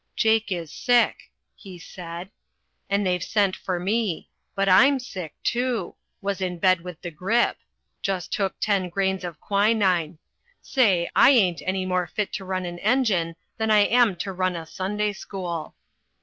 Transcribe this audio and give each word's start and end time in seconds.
"Jake 0.15 0.51
is 0.51 0.71
sick," 0.71 1.29
he 1.55 1.77
said, 1.77 2.31
"and 2.89 3.05
they've 3.05 3.21
sent 3.23 3.55
for 3.55 3.79
me. 3.79 4.31
But 4.55 4.67
I'm 4.67 4.97
sick, 4.97 5.35
too. 5.43 5.93
Was 6.23 6.41
in 6.41 6.57
bed 6.57 6.81
with 6.81 6.99
the 7.03 7.11
grip. 7.11 7.57
Just 8.01 8.33
took 8.33 8.59
ten 8.59 8.89
grains 8.89 9.23
of 9.23 9.39
quinine. 9.39 10.17
Say, 10.59 11.07
I 11.15 11.29
ain't 11.29 11.61
any 11.67 11.85
more 11.85 12.07
fit 12.07 12.33
to 12.33 12.43
run 12.45 12.65
an 12.65 12.79
engine 12.79 13.35
than 13.57 13.69
I 13.69 13.81
am 13.81 14.15
to 14.25 14.33
run 14.33 14.55
a 14.55 14.65
Sunday 14.65 15.13
school." 15.13 15.75